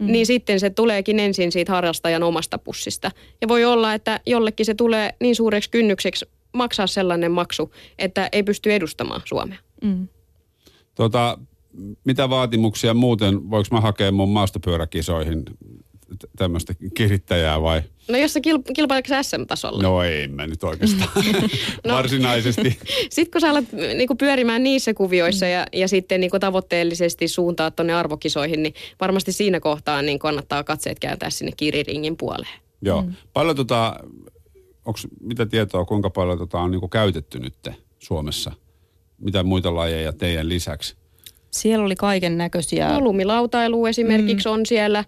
[0.00, 0.12] mm.
[0.12, 3.10] niin sitten se tuleekin ensin siitä harrastajan omasta pussista.
[3.40, 8.42] Ja voi olla, että jollekin se tulee niin suureksi kynnykseksi maksaa sellainen maksu, että ei
[8.42, 9.58] pysty edustamaan Suomea.
[9.82, 10.08] mm.
[10.94, 11.38] Tota,
[12.04, 15.44] mitä vaatimuksia muuten, voiko mä hakea mun maastopyöräkisoihin
[16.36, 17.82] tämmöistä kirittäjää vai?
[18.08, 19.82] No jos sä kil- kilpaileeko SM-tasolla?
[19.82, 21.10] No ei mä nyt oikeastaan
[21.86, 21.94] no.
[21.96, 22.78] varsinaisesti.
[23.10, 27.94] Sitten kun sä alat niinku pyörimään niissä kuvioissa ja, ja sitten niinku tavoitteellisesti suuntaa tuonne
[27.94, 32.60] arvokisoihin, niin varmasti siinä kohtaa niin kannattaa katseet kääntää sinne kiriringin puoleen.
[32.82, 33.02] Joo.
[33.02, 33.12] Mm.
[33.32, 33.96] Paljon tota,
[34.84, 38.52] onks, mitä tietoa, kuinka paljon tota on niinku käytetty nyt Suomessa?
[39.18, 40.96] Mitä muita lajeja teidän lisäksi?
[41.56, 42.92] Siellä oli kaiken näköisiä.
[42.92, 44.54] No, lumilautailu esimerkiksi mm.
[44.54, 45.04] on siellä.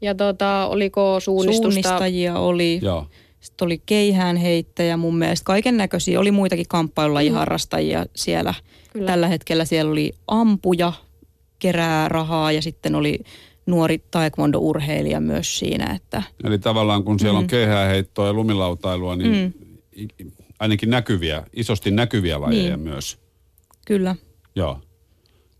[0.00, 1.82] Ja tota, oliko suunnistusta?
[1.82, 2.78] Suunnistajia oli.
[2.82, 3.06] Joo.
[3.40, 5.44] Sitten oli keihäänheittäjä mun mielestä.
[5.44, 6.20] Kaiken näköisiä.
[6.20, 8.10] Oli muitakin kamppailullajiharrastajia mm.
[8.16, 8.54] siellä.
[8.92, 9.06] Kyllä.
[9.06, 10.92] Tällä hetkellä siellä oli ampuja,
[11.58, 13.18] kerää rahaa ja sitten oli
[13.66, 15.94] nuori taekwondo-urheilija myös siinä.
[15.94, 16.22] Että...
[16.44, 17.42] Eli tavallaan kun siellä mm.
[17.42, 20.30] on keihäänheittoa ja lumilautailua, niin mm.
[20.58, 22.88] ainakin näkyviä, isosti näkyviä lajeja niin.
[22.88, 23.18] myös.
[23.86, 24.16] Kyllä.
[24.56, 24.80] Joo.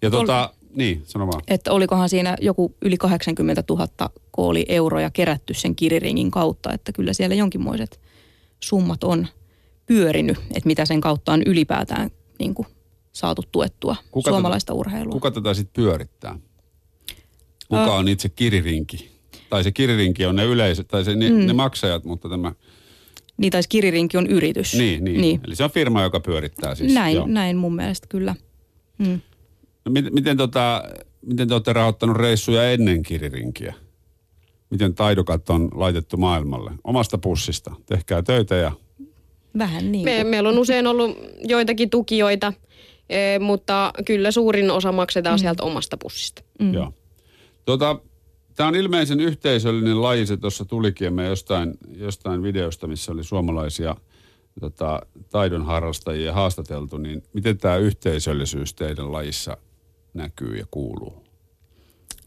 [0.03, 0.69] Ja tota, Ol...
[0.75, 1.43] niin, sano vaan.
[1.49, 3.89] Että olikohan siinä joku yli 80 000
[4.31, 8.01] kooli euroja kerätty sen kiriringin kautta, että kyllä siellä jonkinmoiset
[8.61, 9.27] summat on
[9.87, 12.69] pyörinyt, että mitä sen kautta on ylipäätään niin kuin,
[13.13, 15.13] saatu tuettua kuka suomalaista tätä, urheilua.
[15.13, 16.39] Kuka tätä sitten pyörittää?
[17.69, 19.11] Kuka on itse kiririnki?
[19.51, 21.47] Tai se kiririnki on ne yleiset, tai se, ne, mm.
[21.47, 22.53] ne maksajat, mutta tämä...
[23.37, 24.75] Niin, tai kiririnki on yritys.
[24.75, 25.21] Niin, niin.
[25.21, 25.41] niin.
[25.47, 26.95] Eli se on firma, joka pyörittää siis.
[26.95, 28.35] Näin, näin mun mielestä kyllä.
[28.99, 29.21] Mm.
[29.87, 30.83] No, miten, miten, tota,
[31.27, 33.75] miten te olette rahoittanut reissuja ennen kiririnkiä?
[34.71, 36.71] Miten taidokat on laitettu maailmalle?
[36.85, 37.75] Omasta pussista.
[37.87, 38.73] Tehkää töitä ja...
[39.59, 40.05] Vähän niin.
[40.05, 42.53] Me, meillä on usein ollut joitakin tukijoita,
[43.09, 45.41] e, mutta kyllä suurin osa maksetaan mm.
[45.41, 46.43] sieltä omasta pussista.
[46.59, 46.75] Mm.
[46.75, 46.93] Joo.
[47.65, 48.01] Tota,
[48.57, 53.97] Tämä on ilmeisen yhteisöllinen laji, se tuossa tulikin me jostain, jostain videosta, missä oli suomalaisia
[54.61, 59.57] tota, taidon harrastajia haastateltu, niin miten tämä yhteisöllisyys teidän lajissa
[60.17, 61.25] näkyy ja kuuluu?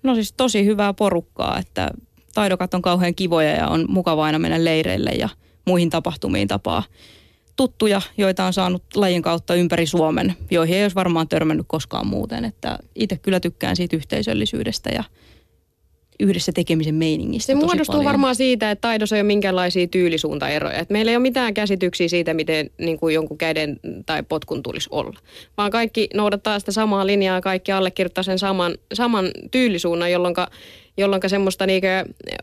[0.03, 1.91] No siis tosi hyvää porukkaa, että
[2.33, 5.29] taidokat on kauhean kivoja ja on mukava aina mennä leireille ja
[5.65, 6.83] muihin tapahtumiin tapaa
[7.55, 12.45] tuttuja, joita on saanut lajin kautta ympäri Suomen, joihin ei olisi varmaan törmännyt koskaan muuten.
[12.45, 15.03] Että itse kyllä tykkään siitä yhteisöllisyydestä ja
[16.19, 18.05] yhdessä tekemisen meiningistä Se muodostuu paljon.
[18.05, 20.77] varmaan siitä, että taidossa ei ole minkäänlaisia tyylisuuntaeroja.
[20.77, 24.89] Että meillä ei ole mitään käsityksiä siitä, miten niin kuin jonkun käden tai potkun tulisi
[24.91, 25.19] olla.
[25.57, 30.35] Vaan kaikki noudattaa sitä samaa linjaa ja kaikki allekirjoittaa sen saman, saman tyylisuunnan, jolloin
[30.99, 31.83] jolloin semmoista niin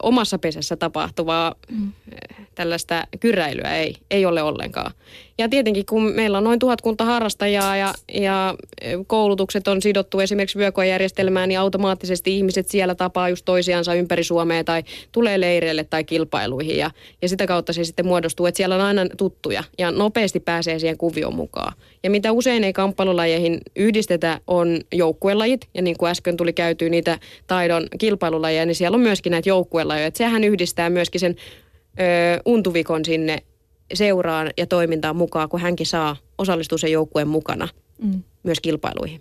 [0.03, 1.93] omassa pesässä tapahtuvaa mm.
[2.55, 4.93] tällaista kyräilyä ei, ei ole ollenkaan.
[5.39, 8.55] Ja tietenkin kun meillä on noin tuhatkunta harrastajaa ja, ja
[9.07, 14.83] koulutukset on sidottu esimerkiksi vyökoejärjestelmään, niin automaattisesti ihmiset siellä tapaa just toisiansa ympäri Suomea tai
[15.13, 16.77] tulee leireille tai kilpailuihin.
[16.77, 16.91] Ja,
[17.23, 20.99] ja sitä kautta se sitten muodostuu, että siellä on aina tuttuja ja nopeasti pääsee siihen
[20.99, 21.73] kuvioon mukaan.
[22.03, 25.69] Ja mitä usein ei kamppailulajeihin yhdistetä on joukkuelajit.
[25.75, 27.87] Ja niin kuin äsken tuli käytyä niitä taidon
[28.47, 30.07] kilpailulajeja, niin siellä on myöskin näitä joukkuelajeja.
[30.07, 31.37] Että sehän yhdistää myöskin sen
[32.01, 33.43] ö, untuvikon sinne
[33.95, 37.69] seuraan ja toimintaan mukaan, kun hänkin saa osallistua sen joukkueen mukana
[38.03, 38.23] mm.
[38.43, 39.21] myös kilpailuihin.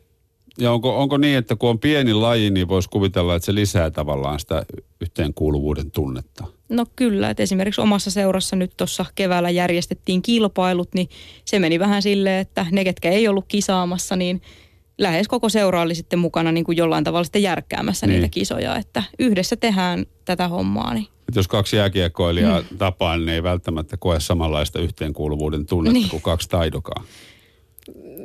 [0.58, 3.92] Ja onko, onko niin, että kun on pieni laji, niin voisi kuvitella, että se lisää
[3.92, 4.66] tavallaan sitä
[5.02, 6.46] yhteenkuuluvuuden tunnetta?
[6.70, 11.10] No kyllä, että esimerkiksi omassa seurassa nyt tuossa keväällä järjestettiin kilpailut, niin
[11.46, 14.42] se meni vähän silleen, että ne, ketkä ei ollut kisaamassa, niin
[14.98, 18.14] lähes koko seura oli sitten mukana niin kuin jollain tavalla sitten järkkäämässä niin.
[18.16, 20.94] niitä kisoja, että yhdessä tehdään tätä hommaa.
[20.94, 21.08] Niin.
[21.30, 22.78] Et jos kaksi jääkiekkoilijaa mm.
[22.78, 26.10] tapaa, niin ei välttämättä koe samanlaista yhteenkuuluvuuden tunnetta niin.
[26.10, 27.04] kuin kaksi taidokaa.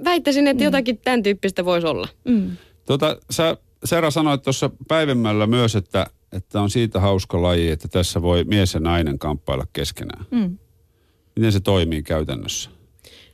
[0.05, 0.65] Väittäisin, että mm.
[0.65, 2.09] jotakin tämän tyyppistä voisi olla.
[2.25, 2.51] Mm.
[2.87, 8.23] Tota, sä Sera sanoit tuossa päivemmällä myös, että, että on siitä hauska laji, että tässä
[8.23, 10.25] voi mies ja nainen kamppailla keskenään.
[10.31, 10.59] Mm.
[11.37, 12.71] Miten se toimii käytännössä?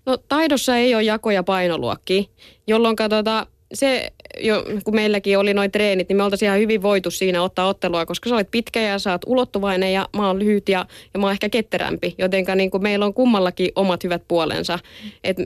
[0.07, 2.31] No taidossa ei ole jakoja painoluokki,
[2.66, 7.11] jolloin tota, se, jo, kun meilläkin oli noin treenit, niin me oltaisiin ihan hyvin voitu
[7.11, 10.69] siinä ottaa ottelua, koska sä olet pitkä ja sä oot ulottuvainen ja mä oon lyhyt
[10.69, 12.14] ja, ja mä oon ehkä ketterämpi.
[12.19, 14.79] Jotenka niin kuin meillä on kummallakin omat hyvät puolensa.
[15.25, 15.37] Et,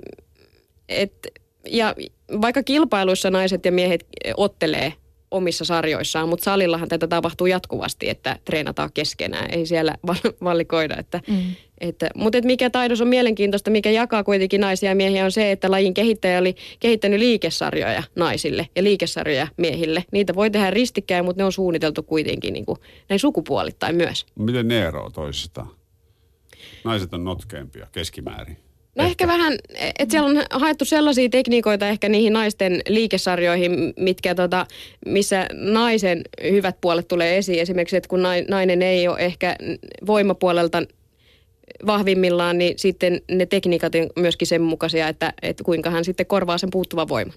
[0.88, 1.12] et,
[1.68, 1.94] ja
[2.40, 4.92] vaikka kilpailuissa naiset ja miehet ottelee
[5.30, 9.94] omissa sarjoissaan, mutta salillahan tätä tapahtuu jatkuvasti, että treenataan keskenään, ei siellä
[10.44, 10.96] valikoida.
[10.98, 11.42] Että, mm.
[11.80, 15.50] että, mutta et mikä taidos on mielenkiintoista, mikä jakaa kuitenkin naisia ja miehiä on se,
[15.50, 20.04] että lajin kehittäjä oli kehittänyt liikesarjoja naisille ja liikesarjoja miehille.
[20.12, 24.26] Niitä voi tehdä ristikkäin, mutta ne on suunniteltu kuitenkin niin kuin, näin sukupuolittain myös.
[24.38, 25.70] Miten ne eroavat toisistaan?
[26.84, 28.69] Naiset on notkeampia keskimäärin.
[28.96, 29.58] No ehkä, ehkä vähän,
[29.98, 34.66] että siellä on haettu sellaisia tekniikoita ehkä niihin naisten liikesarjoihin, mitkä tota,
[35.06, 37.60] missä naisen hyvät puolet tulee esiin.
[37.60, 39.56] Esimerkiksi, että kun nainen ei ole ehkä
[40.06, 40.82] voimapuolelta
[41.86, 46.58] vahvimmillaan, niin sitten ne tekniikat on myöskin sen mukaisia, että, että kuinka hän sitten korvaa
[46.58, 47.34] sen puuttuvan voiman.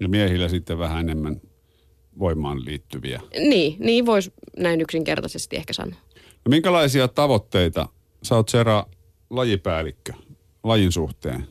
[0.00, 1.40] Ja miehillä sitten vähän enemmän
[2.18, 3.20] voimaan liittyviä.
[3.38, 5.98] Niin, niin voisi näin yksinkertaisesti ehkä sanoa.
[6.14, 7.88] No minkälaisia tavoitteita,
[8.22, 8.84] sä oot Sera
[9.30, 10.12] lajipäällikkö
[10.64, 11.44] lajin suhteen.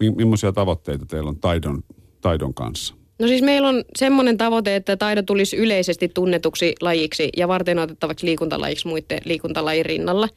[0.00, 1.82] Mi- millaisia tavoitteita teillä on taidon,
[2.20, 2.94] taidon kanssa?
[3.18, 8.26] No siis meillä on semmoinen tavoite, että taido tulisi yleisesti tunnetuksi lajiksi ja varten otettavaksi
[8.26, 10.28] liikuntalajiksi muiden liikuntalajin rinnalla.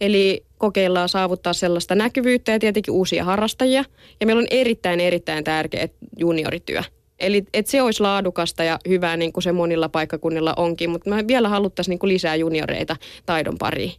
[0.00, 3.84] Eli kokeillaan saavuttaa sellaista näkyvyyttä ja tietenkin uusia harrastajia.
[4.20, 6.82] Ja meillä on erittäin, erittäin tärkeä juniorityö.
[7.18, 11.24] Eli että se olisi laadukasta ja hyvää niin kuin se monilla paikkakunnilla onkin, mutta me
[11.28, 12.96] vielä haluttaisiin niin kuin lisää junioreita
[13.26, 13.92] taidon pariin.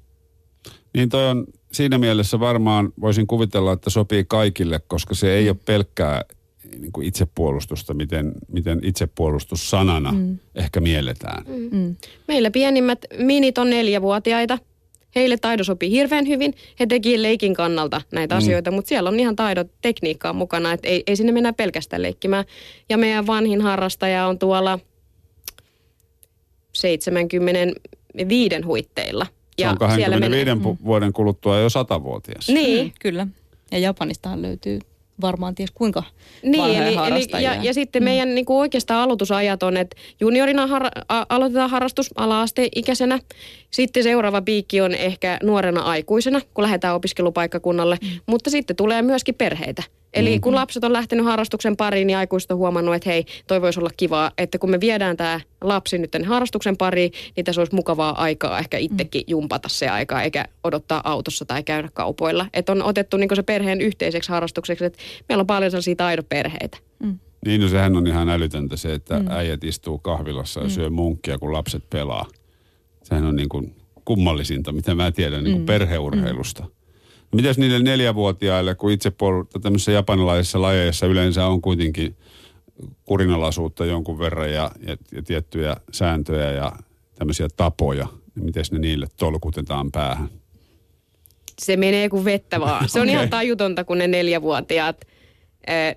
[0.93, 5.57] Niin toi on siinä mielessä varmaan voisin kuvitella, että sopii kaikille, koska se ei ole
[5.65, 6.25] pelkkää
[6.79, 10.37] niin kuin itsepuolustusta, miten, miten itsepuolustus sanana mm.
[10.55, 11.45] ehkä mielletään.
[11.71, 11.95] Mm.
[12.27, 14.59] Meillä pienimmät minit on neljävuotiaita.
[15.15, 16.53] Heille taido sopii hirveän hyvin.
[16.79, 18.37] He teki leikin kannalta näitä mm.
[18.37, 22.45] asioita, mutta siellä on ihan taidot tekniikkaa mukana, että ei, ei sinne mennä pelkästään leikkimään.
[22.89, 24.79] Ja meidän vanhin harrastaja on tuolla
[26.73, 29.27] 75 huitteilla.
[29.57, 30.77] Se on 25 menee...
[30.85, 32.49] vuoden kuluttua jo satavuotias.
[32.49, 32.85] Niin.
[32.85, 33.27] Mm, kyllä.
[33.71, 34.79] Ja Japanistahan löytyy
[35.21, 36.03] varmaan ties kuinka
[36.43, 38.05] niin, eli, eli, ja, ja sitten mm.
[38.05, 43.19] meidän niin kuin oikeastaan aloitusajat on, että juniorina har, a, aloitetaan harrastus ala-asteikäisenä.
[43.71, 47.97] Sitten seuraava piikki on ehkä nuorena aikuisena, kun lähdetään opiskelupaikkakunnalle.
[48.01, 48.09] Mm.
[48.25, 49.83] Mutta sitten tulee myöskin perheitä.
[50.13, 50.41] Eli mm.
[50.41, 53.89] kun lapset on lähtenyt harrastuksen pariin, niin aikuiset on huomannut, että hei, toi voisi olla
[53.97, 58.21] kivaa, että kun me viedään tämä lapsi nyt tänne harrastuksen pariin, niin tässä olisi mukavaa
[58.21, 59.31] aikaa ehkä itsekin mm.
[59.31, 62.47] jumpata se aikaa, eikä odottaa autossa tai käydä kaupoilla.
[62.53, 64.99] Että on otettu niin se perheen yhteiseksi harrastukseksi, että
[65.29, 66.77] meillä on paljon sellaisia taidoperheitä.
[66.99, 67.19] Mm.
[67.45, 69.27] Niin, no sehän on ihan älytöntä se, että mm.
[69.29, 70.71] äijät istuu kahvilassa ja mm.
[70.71, 72.25] syö munkkia, kun lapset pelaa.
[73.03, 75.65] Sehän on niin kuin kummallisinta, mitä mä tiedän niin kuin mm.
[75.65, 76.63] perheurheilusta.
[76.63, 76.82] Mm.
[77.33, 82.15] Mitäs niille neljävuotiaille, kun itse puolella tämmöisissä japanilaisissa lajeissa yleensä on kuitenkin
[83.05, 86.71] kurinalaisuutta jonkun verran ja, ja, ja tiettyjä sääntöjä ja
[87.15, 90.29] tämmöisiä tapoja, niin miten ne niille tolkutetaan päähän?
[91.61, 92.89] Se menee kuin vettä vaan.
[92.89, 93.15] Se on okay.
[93.15, 94.97] ihan tajutonta, kun ne neljävuotiaat–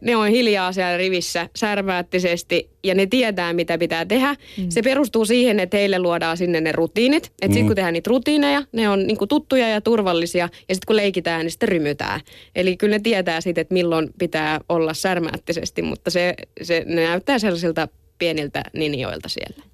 [0.01, 4.35] ne on hiljaa siellä rivissä särmäättisesti ja ne tietää, mitä pitää tehdä.
[4.59, 4.67] Mm.
[4.69, 7.25] Se perustuu siihen, että heille luodaan sinne ne rutiinit.
[7.25, 7.53] Että mm.
[7.53, 10.49] sitten kun tehdään niitä rutiineja, ne on niinku tuttuja ja turvallisia.
[10.69, 12.21] Ja sitten kun leikitään, niin sitten rymytään.
[12.57, 17.39] Eli kyllä ne tietää sitten, että milloin pitää olla särmäättisesti, mutta se, se, ne näyttää
[17.39, 19.65] sellaisilta pieniltä ninjoilta siellä.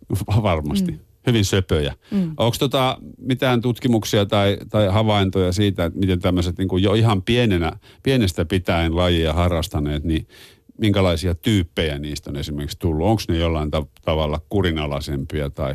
[0.43, 0.93] Varmasti.
[0.93, 1.95] Mm hyvin söpöjä.
[2.11, 2.35] Mm.
[2.37, 7.73] Onko tota mitään tutkimuksia tai, tai havaintoja siitä, että miten tämmöiset niin jo ihan pienenä,
[8.03, 10.27] pienestä pitäen lajia harrastaneet, niin
[10.79, 13.07] minkälaisia tyyppejä niistä on esimerkiksi tullut?
[13.07, 15.75] Onko ne jollain ta- tavalla kurinalaisempia tai...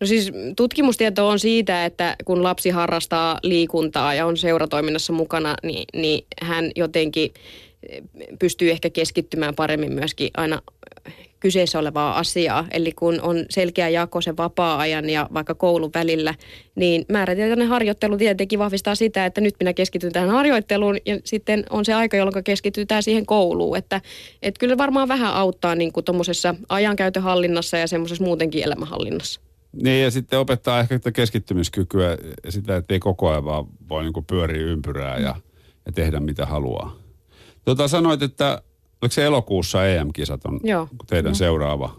[0.00, 5.84] No siis tutkimustieto on siitä, että kun lapsi harrastaa liikuntaa ja on seuratoiminnassa mukana, niin,
[5.94, 7.30] niin hän jotenkin
[8.38, 10.62] pystyy ehkä keskittymään paremmin myöskin aina
[11.44, 12.66] kyseessä olevaa asiaa.
[12.70, 16.34] Eli kun on selkeä jako sen vapaa-ajan ja vaikka koulun välillä,
[16.74, 21.84] niin määrätietoinen harjoittelu tietenkin vahvistaa sitä, että nyt minä keskityn tähän harjoitteluun ja sitten on
[21.84, 23.76] se aika, jolloin keskitytään siihen kouluun.
[23.76, 24.00] Että,
[24.42, 29.40] että kyllä varmaan vähän auttaa niin kuin tuommoisessa ajankäytön hallinnassa ja semmoisessa muutenkin elämänhallinnassa.
[29.82, 34.24] Niin ja sitten opettaa ehkä keskittymiskykyä ja sitä, että ei koko ajan vaan voi niin
[34.26, 35.36] pyöriä ympyrää ja,
[35.86, 36.96] ja tehdä mitä haluaa.
[37.64, 38.62] Tota, sanoit, että
[39.04, 40.88] oliko se elokuussa EM-kisat on Joo.
[41.06, 41.34] teidän Joo.
[41.34, 41.96] seuraava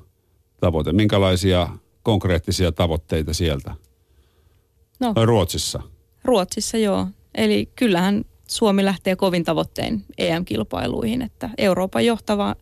[0.62, 0.94] tavoite.
[0.94, 1.70] Minkälaisia
[2.04, 3.76] konkreettisia tavoitteita sieltä?
[5.00, 5.82] No, Ruotsissa?
[6.24, 7.08] Ruotsissa, joo.
[7.36, 12.56] Eli kyllähän Suomi lähtee kovin tavoittein EM-kilpailuihin, että Euroopan johtava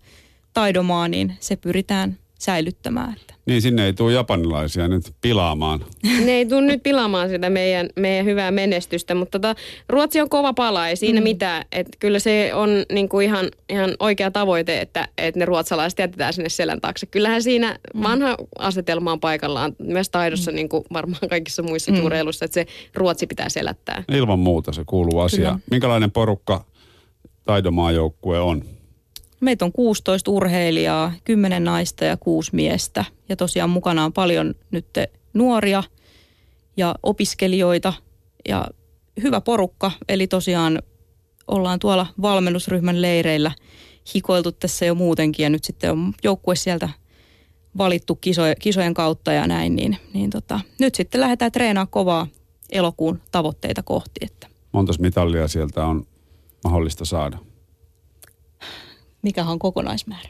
[0.53, 3.13] taidomaa, niin se pyritään säilyttämään.
[3.21, 5.85] Että niin, sinne ei tule japanilaisia nyt pilaamaan.
[6.25, 9.55] Ne ei tule nyt pilaamaan sitä meidän, meidän hyvää menestystä, mutta tota,
[9.89, 11.23] Ruotsi on kova pala, ei siinä mm.
[11.23, 11.65] mitään.
[11.71, 16.49] Et kyllä se on niinku ihan, ihan oikea tavoite, että, että ne ruotsalaiset jätetään sinne
[16.49, 17.05] selän taakse.
[17.05, 18.03] Kyllähän siinä mm.
[18.03, 20.55] vanha asetelma on paikallaan myös taidossa, mm.
[20.55, 22.01] niin kuin varmaan kaikissa muissa mm.
[22.01, 24.03] tureiluissa, että se Ruotsi pitää selättää.
[24.11, 25.59] Ilman muuta se kuuluu asiaan.
[25.71, 26.65] Minkälainen porukka
[27.45, 28.63] taidomaajoukkue on?
[29.43, 33.05] Meitä on 16 urheilijaa, 10 naista ja 6 miestä.
[33.29, 34.85] Ja tosiaan mukana on paljon nyt
[35.33, 35.83] nuoria
[36.77, 37.93] ja opiskelijoita
[38.49, 38.67] ja
[39.23, 39.91] hyvä porukka.
[40.09, 40.81] Eli tosiaan
[41.47, 43.51] ollaan tuolla valmennusryhmän leireillä
[44.15, 46.89] hikoiltu tässä jo muutenkin ja nyt sitten on joukkue sieltä
[47.77, 52.27] valittu kisojen, kisojen kautta ja näin, niin, niin tota, nyt sitten lähdetään treenaamaan kovaa
[52.71, 54.19] elokuun tavoitteita kohti.
[54.21, 54.47] Että.
[54.71, 56.05] Montas mitallia sieltä on
[56.63, 57.37] mahdollista saada?
[59.23, 60.29] Mikä on kokonaismäärä?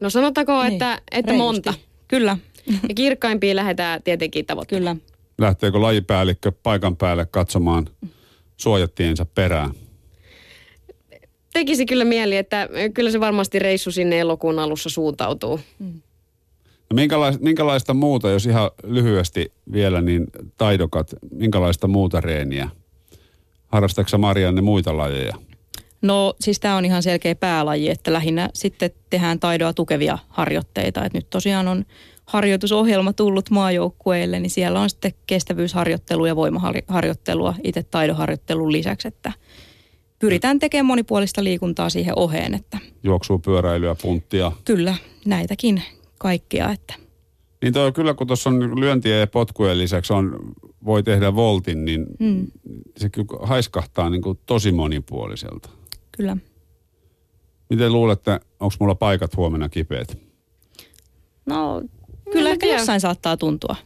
[0.00, 1.74] No sanotaanko, niin, että, että monta.
[2.08, 2.36] Kyllä.
[2.88, 4.96] Ja kirkkaimpia lähdetään tietenkin tavoittelemaan.
[4.96, 5.12] Kyllä.
[5.38, 7.88] Lähteekö lajipäällikkö paikan päälle katsomaan
[8.56, 9.70] suojattiensa perään?
[11.52, 15.60] tekisi kyllä mieli, että kyllä se varmasti reissu sinne elokuun alussa suuntautuu.
[16.90, 20.26] No minkälaista, minkälaista muuta, jos ihan lyhyesti vielä, niin
[20.58, 22.68] taidokat, minkälaista muuta reeniä?
[23.68, 25.36] Harrastatko Marianne muita lajeja?
[26.02, 31.04] No siis tämä on ihan selkeä päälaji, että lähinnä sitten tehdään taidoa tukevia harjoitteita.
[31.04, 31.84] Et nyt tosiaan on
[32.26, 39.32] harjoitusohjelma tullut maajoukkueille, niin siellä on sitten kestävyysharjoittelua ja voimaharjoittelua itse taidoharjoittelun lisäksi, että
[40.18, 42.54] pyritään tekemään monipuolista liikuntaa siihen oheen.
[42.54, 44.52] Että Juoksua, pyöräilyä, punttia.
[44.64, 45.82] Kyllä, näitäkin
[46.18, 46.70] kaikkia.
[46.70, 46.94] Että.
[47.62, 50.38] Niin toi, kyllä kun tuossa on lyöntiä ja potkujen lisäksi on,
[50.84, 52.46] voi tehdä voltin, niin hmm.
[52.96, 55.68] se kyllä haiskahtaa niin kuin tosi monipuoliselta.
[56.16, 56.36] Kyllä.
[57.70, 60.18] Miten luulette, onko mulla paikat huomenna kipeät?
[61.46, 61.82] No,
[62.32, 63.76] kyllä ehkä jossain saattaa tuntua.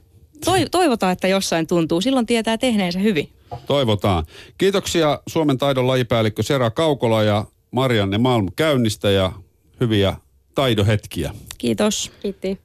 [0.70, 2.00] Toivotaan, että jossain tuntuu.
[2.00, 3.32] Silloin tietää tehneensä hyvin.
[3.66, 4.24] Toivotaan.
[4.58, 9.32] Kiitoksia Suomen taidon lajipäällikkö Sera Kaukola ja Marianne Malm käynnistä ja
[9.80, 10.16] hyviä
[10.54, 11.34] taidohetkiä.
[11.58, 12.12] Kiitos.
[12.22, 12.58] Kiitti.